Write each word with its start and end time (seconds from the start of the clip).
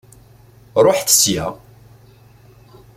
Ṛuḥet 0.83 1.09
sya! 1.21 1.45